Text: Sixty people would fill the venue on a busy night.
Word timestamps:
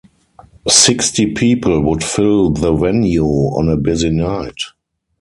Sixty 0.67 1.27
people 1.31 1.79
would 1.81 2.03
fill 2.03 2.49
the 2.49 2.73
venue 2.73 3.23
on 3.23 3.69
a 3.69 3.77
busy 3.77 4.09
night. 4.09 4.57